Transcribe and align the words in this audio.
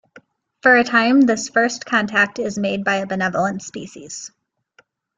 For 0.63 0.75
a 0.75 0.83
time, 0.83 1.21
this 1.21 1.47
first 1.47 1.85
contact 1.85 2.39
is 2.39 2.57
made 2.57 2.83
by 2.83 2.95
a 2.95 3.05
benevolent 3.05 3.61
species. 3.61 4.31